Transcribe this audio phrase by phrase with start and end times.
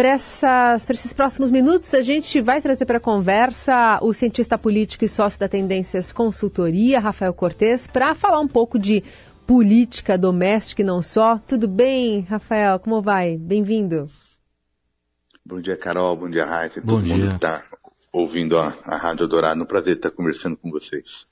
[0.00, 0.14] Para
[0.94, 5.38] esses próximos minutos, a gente vai trazer para a conversa o cientista político e sócio
[5.38, 9.04] da Tendências Consultoria, Rafael Cortes, para falar um pouco de
[9.46, 11.38] política doméstica e não só.
[11.46, 12.78] Tudo bem, Rafael?
[12.78, 13.36] Como vai?
[13.36, 14.08] Bem-vindo.
[15.44, 16.16] Bom dia, Carol.
[16.16, 16.80] Bom dia, Raif.
[16.80, 17.14] Todo dia.
[17.14, 17.62] mundo que está
[18.10, 19.62] ouvindo a, a Rádio Dourado.
[19.62, 21.26] Um prazer estar conversando com vocês.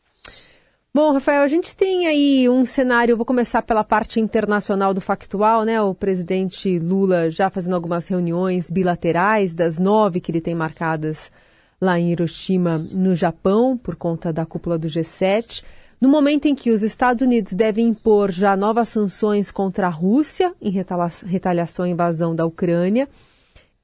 [0.94, 5.62] Bom, Rafael, a gente tem aí um cenário, vou começar pela parte internacional do factual,
[5.62, 5.80] né?
[5.80, 11.30] O presidente Lula já fazendo algumas reuniões bilaterais, das nove que ele tem marcadas
[11.80, 15.62] lá em Hiroshima, no Japão, por conta da cúpula do G7.
[16.00, 20.54] No momento em que os Estados Unidos devem impor já novas sanções contra a Rússia
[20.60, 23.08] em retaliação à invasão da Ucrânia,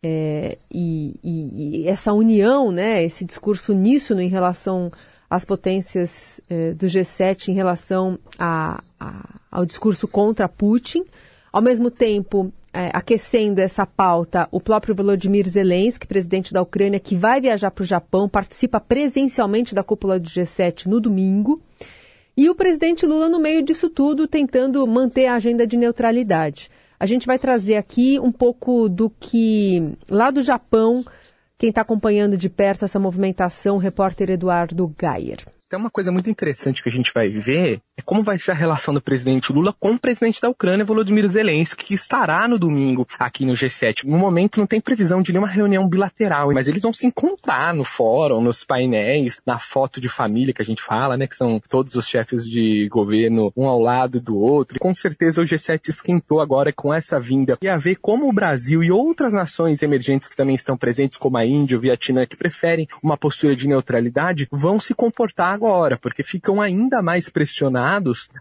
[0.02, 4.92] é, e, e, e, essa união, né, esse discurso uníssono em relação
[5.34, 11.02] as potências eh, do G7 em relação a, a, ao discurso contra Putin.
[11.52, 17.16] Ao mesmo tempo, eh, aquecendo essa pauta, o próprio Volodymyr Zelensky, presidente da Ucrânia, que
[17.16, 21.60] vai viajar para o Japão, participa presencialmente da cúpula do G7 no domingo.
[22.36, 26.70] E o presidente Lula, no meio disso tudo, tentando manter a agenda de neutralidade.
[26.98, 31.04] A gente vai trazer aqui um pouco do que, lá do Japão,
[31.58, 35.38] quem está acompanhando de perto essa movimentação, o repórter Eduardo Gayer.
[35.68, 38.54] Tem uma coisa muito interessante que a gente vai ver é como vai ser a
[38.54, 43.06] relação do presidente Lula com o presidente da Ucrânia, Volodymyr Zelensky, que estará no domingo
[43.20, 44.04] aqui no G7.
[44.04, 47.84] No momento não tem previsão de nenhuma reunião bilateral, mas eles vão se encontrar no
[47.84, 51.94] fórum, nos painéis, na foto de família que a gente fala, né, que são todos
[51.94, 54.80] os chefes de governo um ao lado do outro.
[54.80, 58.82] Com certeza o G7 esquentou agora com essa vinda e a ver como o Brasil
[58.82, 62.88] e outras nações emergentes que também estão presentes, como a Índia, o Vietnã, que preferem
[63.00, 67.83] uma postura de neutralidade, vão se comportar agora, porque ficam ainda mais pressionados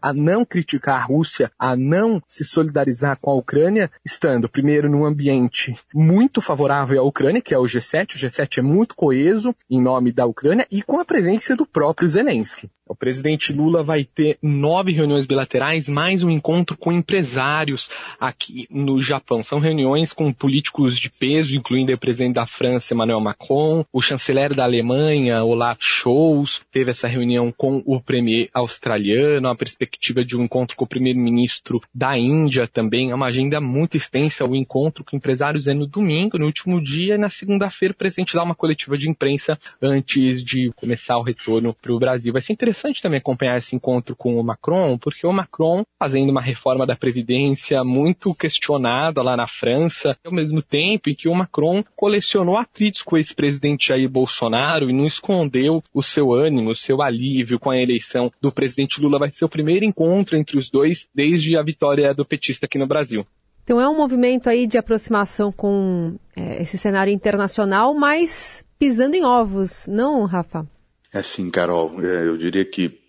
[0.01, 5.05] a não criticar a Rússia, a não se solidarizar com a Ucrânia, estando primeiro num
[5.05, 8.15] ambiente muito favorável à Ucrânia, que é o G7.
[8.15, 12.07] O G7 é muito coeso em nome da Ucrânia e com a presença do próprio
[12.07, 12.69] Zelensky.
[12.85, 17.89] O presidente Lula vai ter nove reuniões bilaterais, mais um encontro com empresários
[18.19, 19.41] aqui no Japão.
[19.41, 24.53] São reuniões com políticos de peso, incluindo o presidente da França, Emmanuel Macron, o chanceler
[24.53, 30.43] da Alemanha, Olaf Scholz, teve essa reunião com o premier australiano, a perspectiva de um
[30.43, 33.11] encontro com o primeiro-ministro da Índia também.
[33.11, 34.45] É uma agenda muito extensa.
[34.45, 38.33] O encontro com empresários é no domingo, no último dia, e na segunda-feira o presidente
[38.33, 42.33] dá uma coletiva de imprensa antes de começar o retorno para o Brasil.
[42.33, 46.31] Vai ser interessante interessante também acompanhar esse encontro com o Macron, porque o Macron fazendo
[46.31, 51.35] uma reforma da Previdência muito questionada lá na França, ao mesmo tempo em que o
[51.35, 56.75] Macron colecionou atritos com o ex-presidente Jair Bolsonaro e não escondeu o seu ânimo, o
[56.75, 59.22] seu alívio com a eleição do presidente Lula.
[59.23, 62.85] Vai ser o primeiro encontro entre os dois desde a vitória do petista aqui no
[62.85, 63.25] Brasil.
[63.63, 69.23] Então é um movimento aí de aproximação com é, esse cenário internacional, mas pisando em
[69.23, 70.67] ovos, não, Rafa?
[71.13, 72.03] É sim, Carol.
[72.03, 72.99] É, eu diria que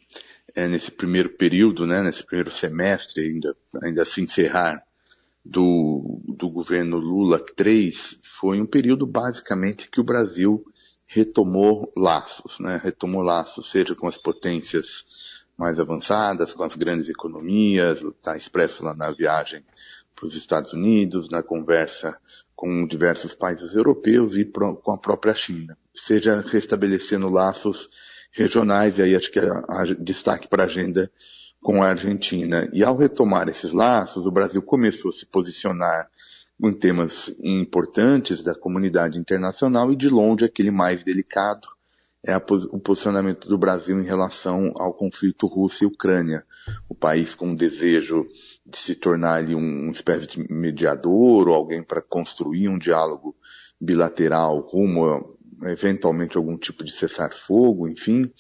[0.55, 4.81] é, nesse primeiro período, né, nesse primeiro semestre, ainda, ainda se encerrar
[5.45, 10.65] do, do governo Lula 3, foi um período basicamente que o Brasil
[11.09, 15.24] retomou laços, né, retomou laços, seja com as potências
[15.57, 19.65] mais avançadas, com as grandes economias, está expresso lá na viagem
[20.15, 22.19] para os Estados Unidos, na conversa
[22.55, 27.89] com diversos países europeus e pro, com a própria China seja restabelecendo laços
[28.33, 29.49] regionais, e aí acho que é
[30.01, 31.11] destaque para a agenda
[31.63, 32.69] com a Argentina.
[32.73, 36.11] E ao retomar esses laços, o Brasil começou a se posicionar
[36.61, 41.69] em temas importantes da comunidade internacional e de longe aquele mais delicado
[42.27, 46.45] é a, o posicionamento do Brasil em relação ao conflito Rússia e Ucrânia.
[46.89, 48.27] O país com o desejo
[48.67, 53.37] de se tornar ali um, uma espécie de mediador ou alguém para construir um diálogo
[53.81, 58.31] bilateral rumo eventualmente algum tipo de cessar-fogo, enfim,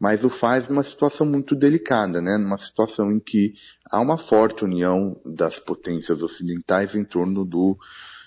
[0.00, 2.36] mas o faz numa situação muito delicada, né?
[2.36, 3.54] Numa situação em que
[3.90, 7.78] há uma forte união das potências ocidentais em torno do,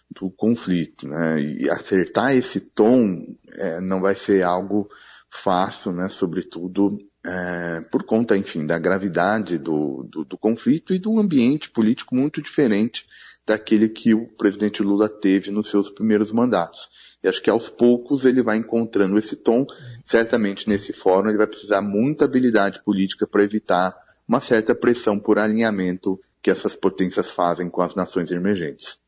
[0.09, 1.41] do conflito, né?
[1.41, 4.89] E acertar esse tom é, não vai ser algo
[5.29, 6.09] fácil, né?
[6.09, 11.69] Sobretudo é, por conta, enfim, da gravidade do, do, do conflito e de um ambiente
[11.69, 13.05] político muito diferente
[13.45, 16.89] daquele que o presidente Lula teve nos seus primeiros mandatos.
[17.23, 19.65] E acho que aos poucos ele vai encontrando esse tom.
[20.05, 23.95] Certamente nesse fórum ele vai precisar muita habilidade política para evitar
[24.27, 28.99] uma certa pressão por alinhamento que essas potências fazem com as nações emergentes.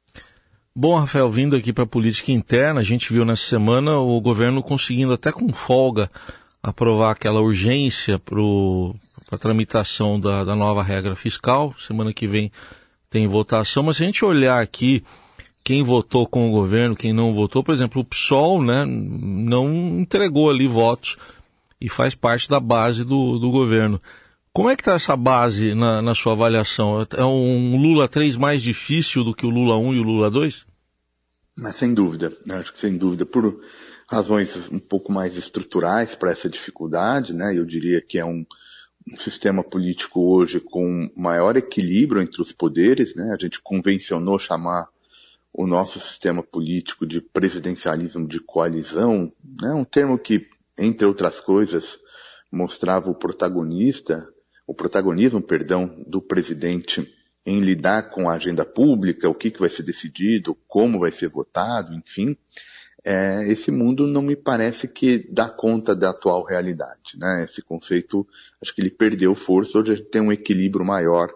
[0.79, 4.62] Bom, Rafael, vindo aqui para a política interna, a gente viu nessa semana o governo
[4.62, 6.07] conseguindo até com folga
[6.62, 8.38] aprovar aquela urgência para
[9.31, 11.74] a tramitação da, da nova regra fiscal.
[11.79, 12.51] Semana que vem
[13.09, 15.03] tem votação, mas se a gente olhar aqui
[15.63, 17.63] quem votou com o governo, quem não votou.
[17.63, 21.18] Por exemplo, o PSOL né, não entregou ali votos
[21.81, 24.00] e faz parte da base do, do governo.
[24.57, 27.06] Como é que está essa base na, na, sua avaliação?
[27.15, 30.65] É um Lula 3 mais difícil do que o Lula 1 e o Lula 2?
[31.59, 33.62] Mas sem dúvida, acho que sem dúvida, por
[34.09, 37.56] razões um pouco mais estruturais para essa dificuldade, né?
[37.56, 38.44] Eu diria que é um,
[39.07, 43.36] um sistema político hoje com maior equilíbrio entre os poderes, né?
[43.36, 44.88] A gente convencionou chamar
[45.54, 49.31] o nosso sistema político de presidencialismo de coalizão,
[49.62, 49.71] né?
[49.71, 52.00] Um termo que, entre outras coisas,
[52.51, 54.27] mostrava o protagonista,
[54.68, 57.12] o protagonismo, perdão, do presidente
[57.46, 61.30] em lidar com a agenda pública, o que, que vai ser decidido, como vai ser
[61.30, 62.38] votado, enfim
[63.08, 67.18] é, esse mundo não me parece que dá conta da atual realidade.
[67.18, 67.46] Né?
[67.50, 68.28] Esse conceito,
[68.62, 71.30] acho que ele perdeu força, hoje a gente tem um equilíbrio maior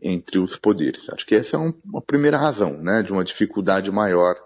[0.00, 1.10] entre os poderes.
[1.10, 4.36] Acho que essa é um, uma primeira razão, né, de uma dificuldade maior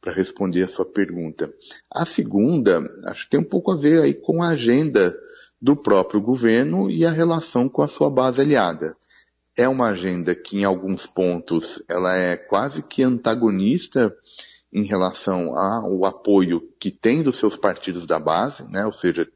[0.00, 1.52] para responder a sua pergunta.
[1.90, 5.12] A segunda, acho que tem um pouco a ver aí com a agenda
[5.60, 8.96] do próprio governo e a relação com a sua base aliada.
[9.56, 14.14] É uma agenda que, em alguns pontos, ela é quase que antagonista
[14.72, 18.84] em relação ao apoio que tem dos seus partidos da base, né?
[18.84, 19.28] ou seja,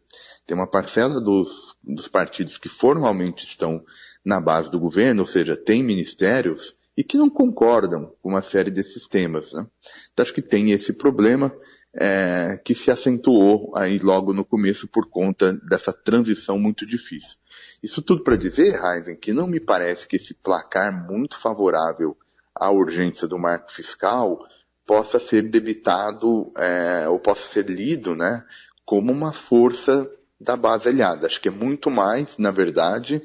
[0.47, 3.83] tem uma parcela dos, dos partidos que formalmente estão
[4.25, 8.71] na base do governo, ou seja, tem ministérios e que não concordam com uma série
[8.71, 9.53] desses temas.
[9.53, 9.67] Né?
[10.13, 11.53] Então acho que tem esse problema
[11.95, 17.37] é, que se acentuou aí logo no começo por conta dessa transição muito difícil.
[17.83, 22.17] Isso tudo para dizer, Raven, que não me parece que esse placar muito favorável
[22.55, 24.39] à urgência do marco fiscal
[24.87, 28.43] possa ser debitado é, ou possa ser lido né,
[28.85, 30.11] como uma força
[30.41, 31.27] da base aliada.
[31.27, 33.23] Acho que é muito mais, na verdade,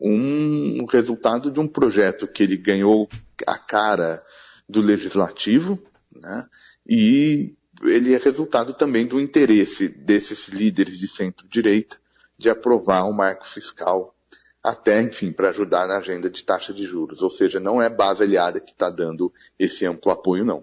[0.00, 3.08] um resultado de um projeto que ele ganhou
[3.46, 4.22] a cara
[4.68, 5.82] do legislativo,
[6.14, 6.46] né,
[6.86, 11.96] e ele é resultado também do interesse desses líderes de centro-direita
[12.36, 14.14] de aprovar um marco fiscal
[14.62, 17.22] até, enfim, para ajudar na agenda de taxa de juros.
[17.22, 20.62] Ou seja, não é base aliada que está dando esse amplo apoio, não.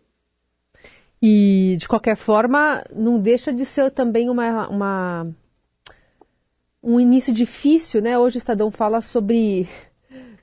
[1.22, 5.28] E, de qualquer forma, não deixa de ser também uma, uma
[6.82, 8.18] um início difícil, né?
[8.18, 9.68] Hoje o Estadão fala sobre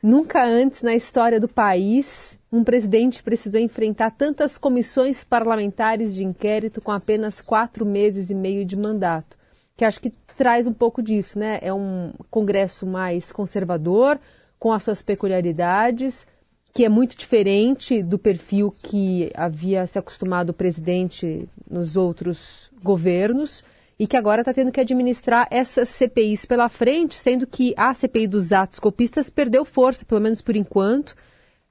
[0.02, 6.80] nunca antes na história do país um presidente precisou enfrentar tantas comissões parlamentares de inquérito
[6.80, 9.36] com apenas quatro meses e meio de mandato.
[9.76, 11.58] Que acho que traz um pouco disso, né?
[11.60, 14.20] É um Congresso mais conservador,
[14.56, 16.24] com as suas peculiaridades,
[16.72, 23.64] que é muito diferente do perfil que havia se acostumado o presidente nos outros governos
[23.98, 28.28] e que agora está tendo que administrar essas CPIs pela frente, sendo que a CPI
[28.28, 31.16] dos atos golpistas perdeu força, pelo menos por enquanto,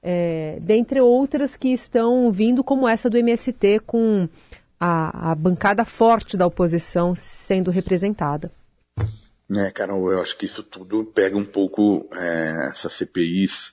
[0.04, 4.28] é, dentre outras que estão vindo, como essa do MST, com
[4.78, 8.52] a, a bancada forte da oposição sendo representada.
[9.50, 13.72] É, Carol, eu acho que isso tudo pega um pouco é, essas CPIs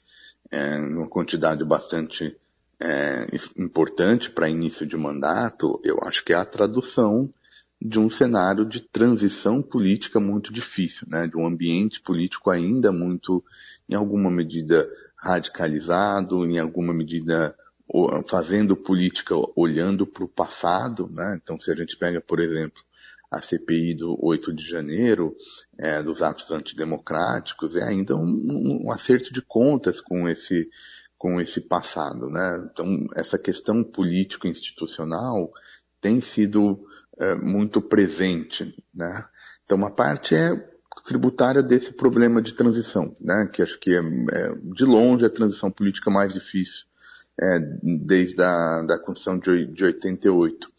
[0.49, 2.35] é, numa quantidade bastante
[2.79, 7.29] é, importante para início de mandato, eu acho que é a tradução
[7.81, 11.27] de um cenário de transição política muito difícil, né?
[11.27, 13.43] de um ambiente político ainda muito,
[13.89, 14.87] em alguma medida,
[15.21, 17.55] radicalizado, em alguma medida
[18.27, 21.09] fazendo política olhando para o passado.
[21.11, 21.39] Né?
[21.41, 22.81] Então, se a gente pega, por exemplo,
[23.29, 25.35] a CPI do 8 de janeiro,
[25.77, 30.69] é, dos atos antidemocráticos, é ainda um, um, acerto de contas com esse,
[31.17, 32.29] com esse passado.
[32.29, 32.69] Né?
[32.71, 35.51] Então, essa questão político-institucional
[35.99, 36.85] tem sido
[37.19, 38.73] é, muito presente.
[38.93, 39.25] Né?
[39.65, 40.70] Então, uma parte é
[41.03, 43.49] tributária desse problema de transição, né?
[43.51, 46.85] que acho que é, é de longe a transição política mais difícil
[47.39, 47.59] é,
[48.03, 50.71] desde a da Constituição de, de 88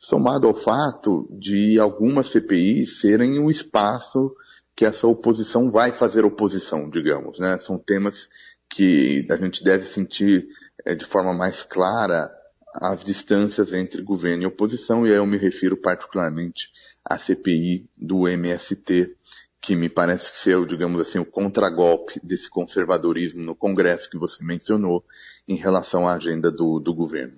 [0.00, 4.34] somado ao fato de algumas CPIs serem um espaço
[4.74, 7.58] que essa oposição vai fazer oposição, digamos, né?
[7.58, 8.30] São temas
[8.66, 10.48] que a gente deve sentir
[10.86, 12.34] é, de forma mais clara
[12.74, 16.70] as distâncias entre governo e oposição, e aí eu me refiro particularmente
[17.04, 19.16] à CPI do MST,
[19.60, 25.04] que me parece ser, digamos assim, o contragolpe desse conservadorismo no Congresso que você mencionou
[25.46, 27.34] em relação à agenda do, do governo.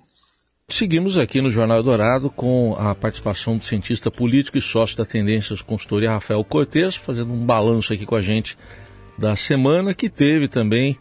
[0.68, 5.60] Seguimos aqui no Jornal Dourado com a participação do cientista político e sócio da Tendências
[5.60, 8.56] Consultoria Rafael Cortes, fazendo um balanço aqui com a gente
[9.18, 10.98] da semana que teve também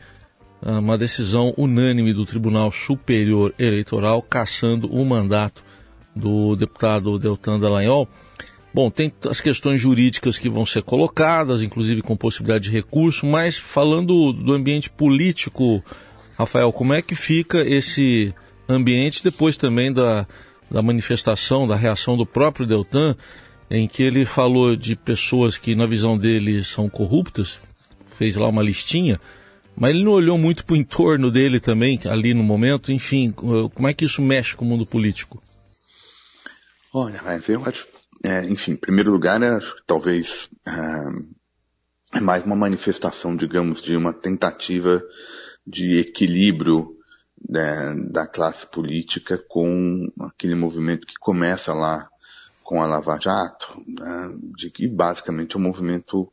[0.61, 5.63] ah, uma decisão unânime do Tribunal Superior Eleitoral cassando o mandato
[6.15, 8.09] do deputado Deltan Dallagnol.
[8.73, 13.57] Bom, tem as questões jurídicas que vão ser colocadas, inclusive com possibilidade de recurso, mas
[13.57, 15.83] falando do ambiente político,
[16.37, 18.33] Rafael, como é que fica esse
[18.69, 20.25] ambiente, depois também da,
[20.69, 23.15] da manifestação, da reação do próprio Deltan,
[23.69, 27.59] em que ele falou de pessoas que, na visão dele, são corruptas,
[28.17, 29.19] fez lá uma listinha,
[29.75, 32.91] mas ele não olhou muito para o entorno dele também, ali no momento.
[32.91, 35.41] Enfim, como é que isso mexe com o mundo político?
[36.93, 37.87] Olha, eu acho,
[38.23, 44.13] é, enfim, em primeiro lugar, é, talvez é, é mais uma manifestação, digamos, de uma
[44.13, 45.01] tentativa
[45.65, 46.97] de equilíbrio
[47.49, 52.07] né, da classe política com aquele movimento que começa lá
[52.63, 56.31] com a Lava Jato, né, de que basicamente é um movimento,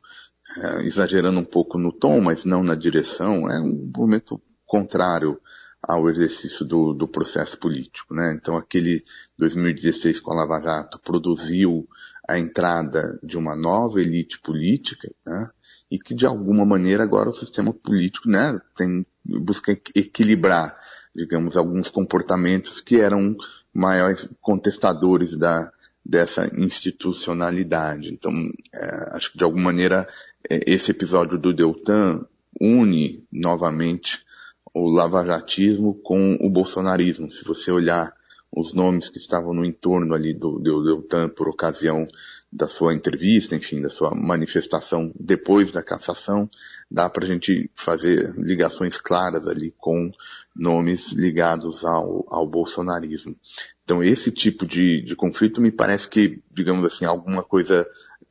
[0.58, 5.40] é, exagerando um pouco no tom, mas não na direção, é um movimento contrário
[5.82, 8.14] ao exercício do, do processo político.
[8.14, 8.34] Né?
[8.34, 9.02] Então aquele
[9.38, 11.88] 2016 com a Lava Jato produziu
[12.28, 15.48] a entrada de uma nova elite política, né?
[15.90, 20.76] e que de alguma maneira agora o sistema político né, tem, busca equilibrar
[21.18, 23.36] digamos, alguns comportamentos que eram
[23.74, 25.70] maiores contestadores da,
[26.04, 28.08] dessa institucionalidade.
[28.08, 28.32] Então,
[28.72, 30.06] é, acho que de alguma maneira
[30.48, 32.24] é, esse episódio do Deltan
[32.60, 34.24] une novamente
[34.78, 37.30] o lavajatismo com o bolsonarismo.
[37.30, 38.12] Se você olhar
[38.50, 42.06] os nomes que estavam no entorno ali do, Deltan por ocasião
[42.50, 46.48] da sua entrevista, enfim, da sua manifestação depois da cassação,
[46.90, 50.10] dá para a gente fazer ligações claras ali com
[50.56, 53.36] nomes ligados ao, ao bolsonarismo.
[53.84, 57.86] Então esse tipo de, de conflito me parece que, digamos assim, alguma coisa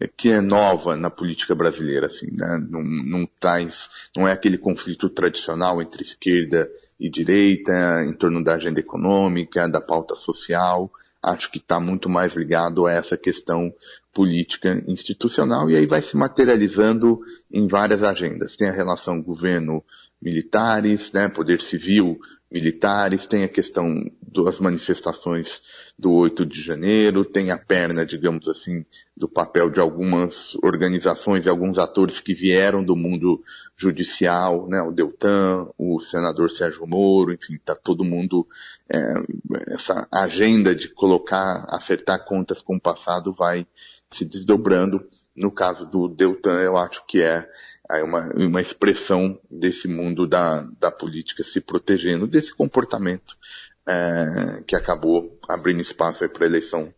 [0.06, 2.63] que é nova na política brasileira, assim, né?
[2.70, 8.56] Não, não traz, não é aquele conflito tradicional entre esquerda e direita, em torno da
[8.56, 10.92] agenda econômica, da pauta social.
[11.22, 13.74] Acho que está muito mais ligado a essa questão
[14.13, 17.20] política institucional e aí vai se materializando
[17.51, 18.56] em várias agendas.
[18.56, 19.84] Tem a relação governo
[20.22, 22.20] militares, né, poder civil
[22.51, 25.62] militares, tem a questão das manifestações
[26.00, 28.86] do 8 de janeiro, tem a perna, digamos assim,
[29.16, 33.44] do papel de algumas organizações e alguns atores que vieram do mundo
[33.75, 38.48] judicial, né, o Deltan, o senador Sérgio Moro, enfim, está todo mundo,
[38.89, 39.13] é,
[39.68, 43.68] essa agenda de colocar, acertar contas com o passado vai
[44.12, 45.06] se desdobrando.
[45.36, 47.48] No caso do Deltan, eu acho que é
[47.89, 53.38] aí uma, uma expressão desse mundo da, da política se protegendo desse comportamento
[53.88, 56.94] é, que acabou abrindo espaço para a eleição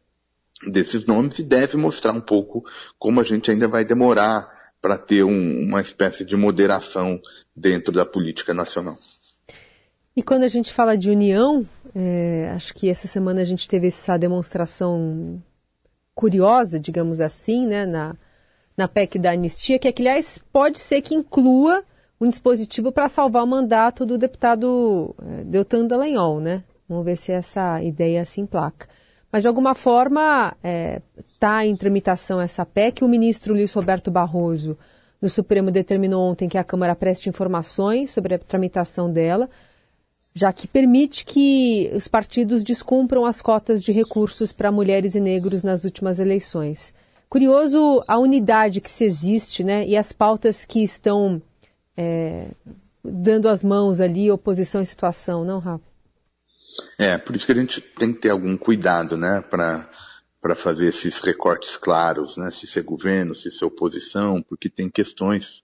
[0.67, 2.65] desses nomes e deve mostrar um pouco
[2.97, 4.47] como a gente ainda vai demorar
[4.81, 7.19] para ter um, uma espécie de moderação
[7.55, 8.97] dentro da política nacional.
[10.15, 11.65] E quando a gente fala de união,
[11.95, 15.41] é, acho que essa semana a gente teve essa demonstração
[16.13, 18.15] curiosa, digamos assim, né, na,
[18.79, 21.83] na PEC da anistia, que, aliás, pode ser que inclua
[22.19, 26.63] um dispositivo para salvar o mandato do deputado é, Deltan Dallagnol, né?
[26.87, 28.87] Vamos ver se essa ideia se emplaca.
[29.29, 31.01] Mas, de alguma forma, está é,
[31.37, 33.03] tá em tramitação essa PEC.
[33.03, 34.77] O ministro Luiz Roberto Barroso,
[35.21, 39.49] no Supremo, determinou ontem que a Câmara preste informações sobre a tramitação dela,
[40.33, 45.63] já que permite que os partidos descumpram as cotas de recursos para mulheres e negros
[45.63, 46.93] nas últimas eleições.
[47.29, 49.87] Curioso a unidade que se existe, né?
[49.87, 51.39] E as pautas que estão
[51.95, 52.47] é,
[53.03, 55.83] dando as mãos ali, oposição e situação, não, Rafa?
[56.97, 59.89] É, por isso que a gente tem que ter algum cuidado, né, para
[60.41, 65.61] para fazer esses recortes claros, né, se ser governo, se ser oposição, porque tem questões,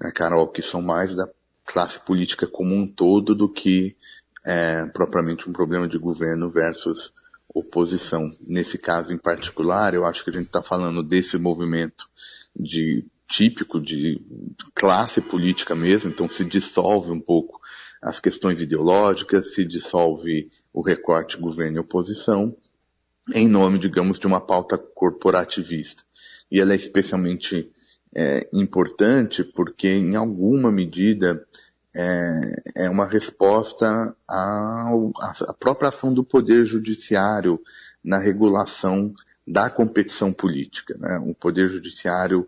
[0.00, 1.28] né, Carol, que são mais da
[1.66, 3.94] classe política como um todo do que
[4.42, 7.12] é, propriamente um problema de governo versus
[7.58, 8.30] oposição.
[8.46, 12.06] Nesse caso em particular, eu acho que a gente está falando desse movimento
[12.54, 14.20] de típico de
[14.74, 17.60] classe política mesmo, então se dissolve um pouco
[18.00, 22.54] as questões ideológicas, se dissolve o recorte governo e oposição,
[23.34, 26.04] em nome, digamos, de uma pauta corporativista.
[26.50, 27.72] E ela é especialmente
[28.14, 31.44] é, importante porque, em alguma medida,
[31.96, 34.92] é, é uma resposta à,
[35.58, 37.58] própria ação do Poder Judiciário
[38.04, 39.14] na regulação
[39.46, 40.94] da competição política.
[40.98, 41.18] Né?
[41.26, 42.46] O Poder Judiciário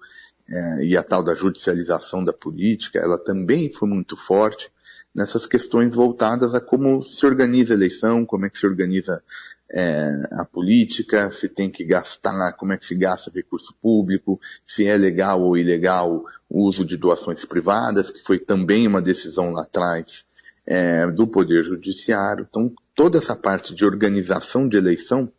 [0.51, 4.71] é, e a tal da judicialização da política, ela também foi muito forte
[5.15, 9.23] nessas questões voltadas a como se organiza a eleição, como é que se organiza
[9.71, 14.87] é, a política, se tem que gastar, como é que se gasta recurso público, se
[14.87, 19.63] é legal ou ilegal o uso de doações privadas, que foi também uma decisão lá
[19.63, 20.25] atrás
[20.67, 22.47] é, do Poder Judiciário.
[22.49, 25.31] Então, toda essa parte de organização de eleição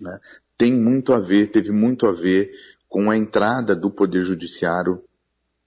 [0.00, 0.18] né,
[0.56, 2.52] tem muito a ver, teve muito a ver
[2.88, 5.02] com a entrada do Poder Judiciário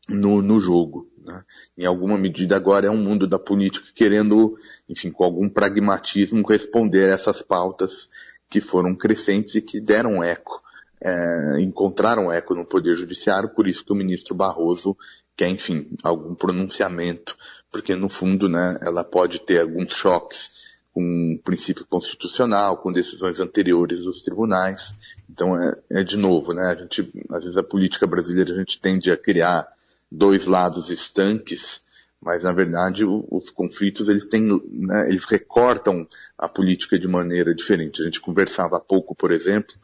[0.07, 1.09] no, no jogo.
[1.27, 1.43] Né?
[1.77, 4.57] Em alguma medida agora é um mundo da política querendo,
[4.88, 8.10] enfim, com algum pragmatismo responder a essas pautas
[8.50, 10.62] que foram crescentes e que deram eco,
[11.01, 14.98] é, encontraram eco no Poder Judiciário, por isso que o ministro Barroso
[15.36, 17.38] quer, enfim, algum pronunciamento,
[17.72, 20.67] porque no fundo, né, ela pode ter alguns choques
[20.98, 24.96] com o princípio constitucional, com decisões anteriores dos tribunais.
[25.29, 28.81] Então é, é de novo, né, a gente, às vezes a política brasileira a gente
[28.81, 29.67] tende a criar
[30.11, 31.81] dois lados estanques,
[32.21, 38.01] mas na verdade os conflitos eles têm, né, eles recortam a política de maneira diferente.
[38.01, 39.75] A gente conversava há pouco, por exemplo,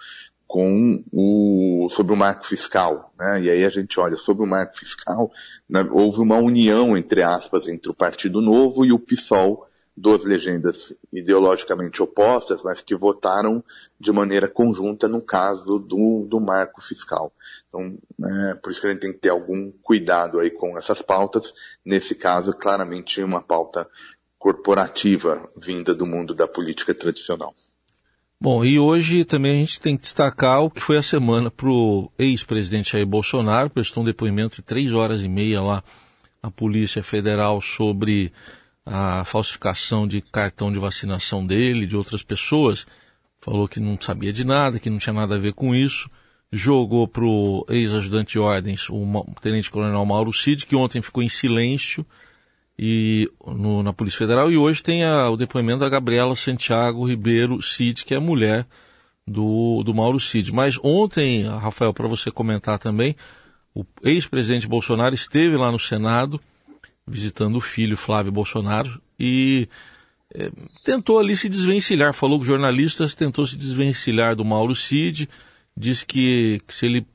[0.48, 3.42] com o sobre o marco fiscal, né?
[3.42, 5.32] E aí a gente olha sobre o marco fiscal,
[5.70, 10.94] né, houve uma união entre aspas entre o Partido Novo e o PSOL duas legendas
[11.12, 13.64] ideologicamente opostas, mas que votaram
[14.00, 17.32] de maneira conjunta no caso do, do marco fiscal.
[17.68, 21.02] Então, é, por isso que a gente tem que ter algum cuidado aí com essas
[21.02, 21.54] pautas.
[21.86, 23.88] Nesse caso, claramente uma pauta
[24.40, 27.54] corporativa vinda do mundo da política tradicional.
[28.42, 31.70] Bom, e hoje também a gente tem que destacar o que foi a semana para
[31.70, 35.82] o ex-presidente Jair Bolsonaro, prestou um depoimento de três horas e meia lá
[36.42, 38.34] à Polícia Federal sobre
[38.86, 42.86] a falsificação de cartão de vacinação dele, de outras pessoas.
[43.40, 46.10] Falou que não sabia de nada, que não tinha nada a ver com isso.
[46.52, 52.06] Jogou para o ex-ajudante de ordens, o tenente-coronel Mauro Cid, que ontem ficou em silêncio
[52.78, 54.52] e no, na Polícia Federal.
[54.52, 58.68] E hoje tem a, o depoimento da Gabriela Santiago Ribeiro Cid, que é mulher
[59.28, 60.52] do, do Mauro Cid.
[60.52, 63.16] Mas ontem, Rafael, para você comentar também,
[63.74, 66.40] o ex-presidente Bolsonaro esteve lá no Senado
[67.06, 69.68] visitando o filho Flávio Bolsonaro e
[70.34, 70.50] é,
[70.84, 75.30] tentou ali se desvencilhar, falou com jornalistas, tentou se desvencilhar do Mauro Cid,
[75.76, 77.08] disse que, que se ele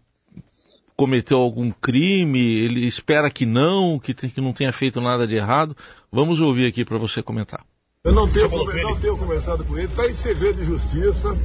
[0.96, 5.36] cometeu algum crime, ele espera que não, que, tem, que não tenha feito nada de
[5.36, 5.76] errado.
[6.10, 7.64] Vamos ouvir aqui para você comentar.
[8.04, 11.36] Eu não tenho, não tenho conversado com ele, está em segredo de justiça.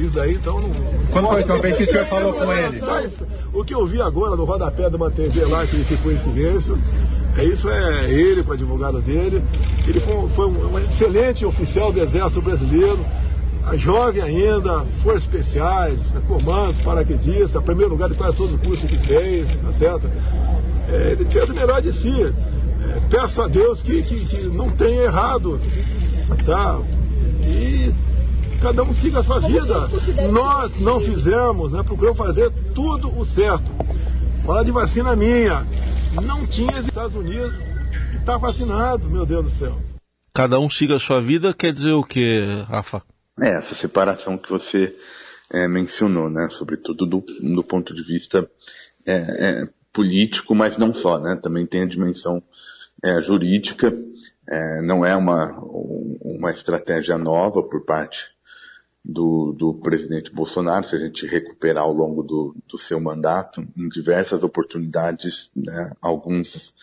[0.00, 0.70] Isso daí, então não.
[1.10, 2.80] Quando foi a última vez que o senhor falou com ele?
[3.52, 6.18] O que eu vi agora no rodapé de uma TV lá que ele ficou em
[6.18, 9.42] silêncio, é isso é ele com o advogado dele.
[9.86, 12.98] Ele foi, foi um, um, excelente oficial do Exército Brasileiro,
[13.74, 18.98] jovem ainda, forças especiais, né, comandos, paraquedista, primeiro lugar de quase todos os cursos que
[18.98, 20.08] fez, tá certo?
[20.90, 22.22] É, ele fez o melhor de si.
[22.22, 25.60] É, peço a Deus que, que, que não tenha errado,
[26.46, 26.80] tá?
[27.46, 27.94] E
[28.60, 29.88] cada um siga a sua vida.
[30.30, 31.82] Nós não fizemos, né?
[31.82, 33.70] Procuramos fazer tudo o certo.
[34.44, 35.66] Falar de vacina minha,
[36.20, 37.54] não tinha Estados Unidos
[38.12, 39.78] e está vacinado, meu Deus do céu.
[40.34, 43.02] Cada um siga a sua vida quer dizer o que, Rafa?
[43.40, 44.94] É, essa separação que você
[45.50, 46.48] é, mencionou, né?
[46.50, 48.48] Sobretudo do, do ponto de vista
[49.06, 51.36] é, é, político, mas não só, né?
[51.36, 52.42] Também tem a dimensão
[53.02, 53.92] é, jurídica.
[54.48, 58.28] É, não é uma, uma estratégia nova por parte
[59.08, 63.88] do, do presidente Bolsonaro, se a gente recuperar ao longo do, do seu mandato, em
[63.88, 66.74] diversas oportunidades, né, alguns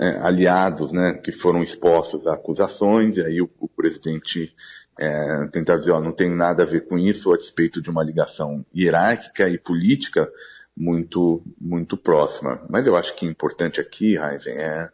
[0.00, 4.54] é, aliados né, que foram expostos a acusações, e aí o, o presidente
[4.98, 8.02] é, tentar dizer, ó, não tem nada a ver com isso, a despeito de uma
[8.02, 10.32] ligação hierárquica e política
[10.74, 12.64] muito, muito próxima.
[12.68, 14.88] Mas eu acho que é importante aqui, Raizen, é,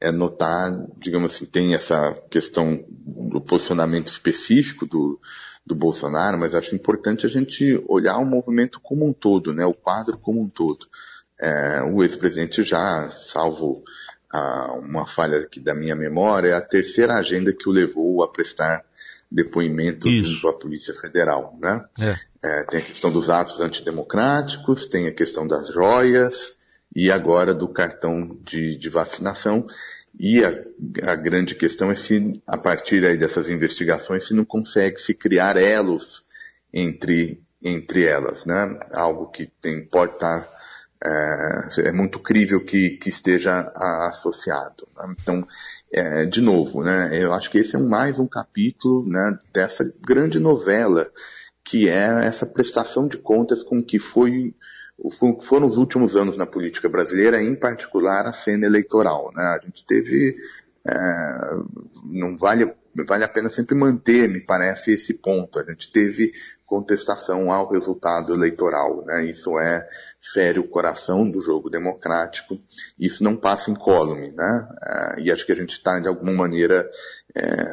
[0.00, 5.20] é notar, digamos assim, tem essa questão do posicionamento específico do,
[5.64, 9.74] do Bolsonaro, mas acho importante a gente olhar o movimento como um todo, né, o
[9.74, 10.86] quadro como um todo.
[11.40, 13.82] É, o ex-presidente já, salvo
[14.30, 18.28] a, uma falha aqui da minha memória, é a terceira agenda que o levou a
[18.28, 18.84] prestar
[19.30, 21.84] depoimento junto à Polícia Federal, né?
[21.98, 22.14] É.
[22.44, 26.55] É, tem a questão dos atos antidemocráticos, tem a questão das joias
[26.96, 29.66] e agora do cartão de, de vacinação.
[30.18, 34.98] E a, a, grande questão é se, a partir aí dessas investigações, se não consegue
[34.98, 36.24] se criar elos
[36.72, 38.80] entre, entre elas, né?
[38.92, 40.48] Algo que tem, pode estar,
[41.04, 43.70] é, é muito crível que, que esteja
[44.08, 44.88] associado.
[44.96, 45.14] Né?
[45.20, 45.46] Então,
[45.92, 47.10] é, de novo, né?
[47.12, 51.10] Eu acho que esse é mais um capítulo, né, dessa grande novela
[51.62, 54.54] que é essa prestação de contas com que foi
[55.42, 59.30] foram os últimos anos na política brasileira, em particular a cena eleitoral.
[59.34, 59.42] Né?
[59.42, 60.36] A gente teve,
[60.86, 61.38] é,
[62.04, 62.72] não vale,
[63.06, 65.58] vale a pena sempre manter, me parece, esse ponto.
[65.58, 66.32] A gente teve
[66.64, 69.04] contestação ao resultado eleitoral.
[69.04, 69.26] Né?
[69.26, 69.86] Isso é
[70.32, 72.58] fere o coração do jogo democrático.
[72.98, 74.32] Isso não passa incólume.
[74.32, 74.68] Né?
[74.82, 76.90] É, e acho que a gente está, de alguma maneira,
[77.34, 77.72] é,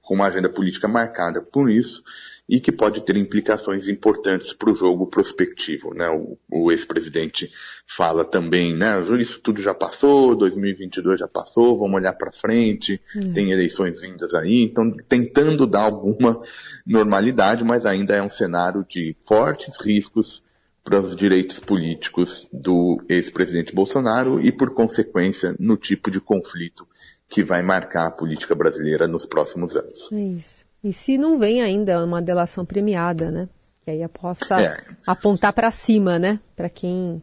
[0.00, 2.02] com uma agenda política marcada por isso.
[2.50, 5.94] E que pode ter implicações importantes para o jogo prospectivo.
[5.94, 6.08] Né?
[6.10, 7.48] O, o ex-presidente
[7.86, 13.32] fala também, né, isso tudo já passou, 2022 já passou, vamos olhar para frente, hum.
[13.32, 16.42] tem eleições vindas aí, então tentando dar alguma
[16.84, 20.42] normalidade, mas ainda é um cenário de fortes riscos
[20.82, 26.88] para os direitos políticos do ex-presidente Bolsonaro e, por consequência, no tipo de conflito
[27.28, 30.10] que vai marcar a política brasileira nos próximos anos.
[30.10, 30.69] É isso.
[30.82, 33.48] E se não vem ainda uma delação premiada, né?
[33.84, 34.76] Que aí possa é.
[35.06, 36.40] apontar para cima, né?
[36.56, 37.22] Para quem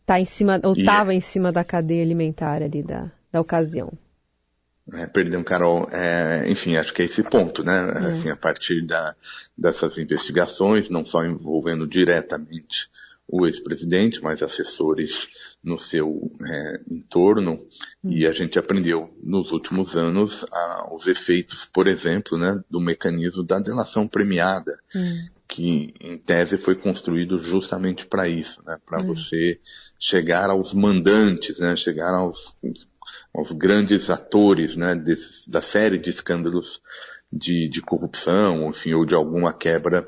[0.00, 1.16] está em cima ou estava é.
[1.16, 3.92] em cima da cadeia alimentar ali da, da ocasião.
[4.92, 5.88] É, perdão, Carol.
[5.90, 7.92] É, enfim, acho que é esse ponto, né?
[7.94, 8.12] É.
[8.12, 9.14] Assim, a partir da,
[9.56, 12.90] dessas investigações, não só envolvendo diretamente
[13.26, 15.28] o ex-presidente, mas assessores
[15.62, 17.58] no seu é, entorno,
[18.04, 18.10] hum.
[18.10, 23.42] e a gente aprendeu nos últimos anos a, os efeitos, por exemplo, né, do mecanismo
[23.42, 25.26] da delação premiada, hum.
[25.48, 29.06] que em tese foi construído justamente para isso, né, para hum.
[29.06, 29.58] você
[29.98, 32.54] chegar aos mandantes, né, chegar aos,
[33.34, 36.82] aos grandes atores né, desse, da série de escândalos
[37.36, 40.06] de, de corrupção, enfim, ou de alguma quebra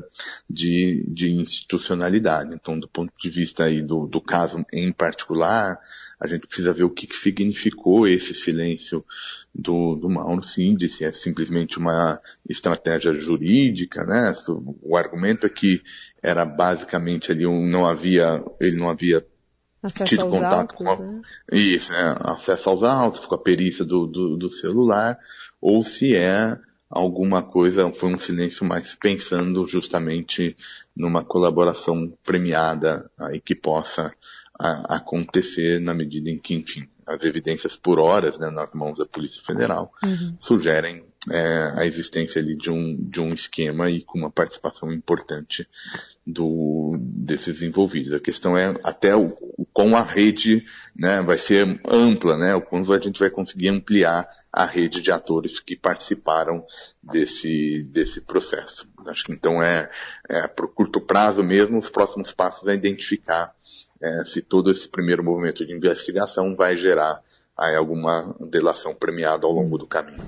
[0.48, 2.54] de, de institucionalidade.
[2.54, 5.76] Então, do ponto de vista aí do, do caso em particular,
[6.20, 9.04] a gente precisa ver o que, que significou esse silêncio
[9.52, 14.32] do, do Mauro Cindy, se é simplesmente uma estratégia jurídica, né?
[14.80, 15.82] O argumento é que
[16.22, 19.26] era basicamente ali um, não havia, ele não havia
[19.82, 21.22] Acesso tido contato autos, com a, né?
[21.52, 22.16] isso, né?
[22.20, 25.18] acesso aos autos, com a perícia do, do, do celular,
[25.60, 26.56] ou se é
[26.90, 30.56] alguma coisa, foi um silêncio mais pensando justamente
[30.94, 34.14] numa colaboração premiada aí que possa
[34.58, 39.06] a, acontecer na medida em que, enfim, as evidências por horas, né, nas mãos da
[39.06, 40.36] Polícia Federal, uhum.
[40.40, 45.68] sugerem é, a existência ali de um, de um esquema e com uma participação importante
[46.26, 48.12] do, desses envolvidos.
[48.12, 52.62] A questão é até o, o com a rede, né, vai ser ampla, né, o
[52.62, 56.64] quanto a gente vai conseguir ampliar a rede de atores que participaram
[57.02, 58.88] desse, desse processo.
[59.06, 59.90] Acho que então é,
[60.26, 63.54] é para o curto prazo mesmo, os próximos passos é identificar
[64.00, 67.22] é, se todo esse primeiro movimento de investigação vai gerar
[67.54, 70.24] aí, alguma delação premiada ao longo do caminho.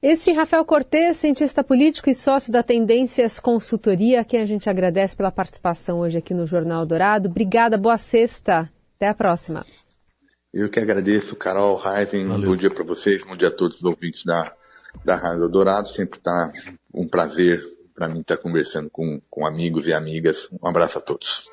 [0.00, 5.14] Esse Rafael Cortes, cientista político e sócio da Tendências Consultoria, a quem a gente agradece
[5.14, 7.28] pela participação hoje aqui no Jornal Dourado.
[7.28, 8.70] Obrigada, boa sexta.
[8.96, 9.66] Até a próxima.
[10.58, 12.26] Eu que agradeço, Carol Raiven.
[12.26, 14.52] Um bom dia para vocês, bom dia a todos os ouvintes da,
[15.04, 15.88] da Rádio Dourado.
[15.88, 16.52] Sempre está
[16.92, 20.48] um prazer para mim estar tá conversando com, com amigos e amigas.
[20.60, 21.48] Um abraço a todos.